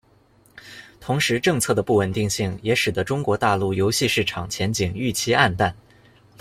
[0.99, 5.75] 同时政策的不稳定性也使得中国大陆游戏市场前景预期黯淡。